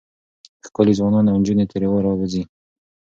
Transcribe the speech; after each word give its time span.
ښکلي 0.65 0.93
ځوانان 0.99 1.25
او 1.29 1.37
نجونې 1.41 1.65
ترې 1.71 1.87
راوځي. 2.05 2.43